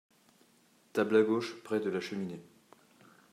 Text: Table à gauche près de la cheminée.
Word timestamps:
Table 0.93 1.15
à 1.17 1.21
gauche 1.21 1.61
près 1.61 1.79
de 1.79 1.91
la 1.91 1.99
cheminée. 1.99 2.41